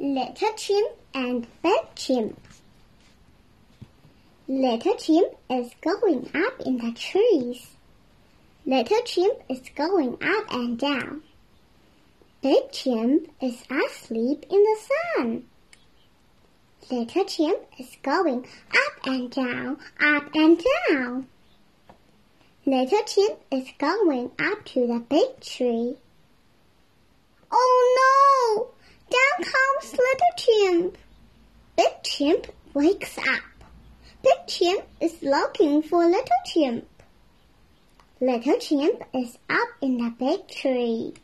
[0.00, 2.40] Little Chimp and Big Chimp.
[4.48, 7.66] Little Chimp is going up in the trees.
[8.64, 11.20] Little Chimp is going up and down.
[12.40, 15.44] Big Chimp is asleep in the sun.
[16.90, 21.28] Little Chimp is going up and down, up and down.
[22.64, 25.98] Little Chimp is going up to the big tree.
[30.60, 30.98] Chimp.
[31.74, 33.64] Big Chimp wakes up.
[34.22, 36.86] Big Chimp is looking for Little Chimp.
[38.20, 41.14] Little Chimp is up in the big tree.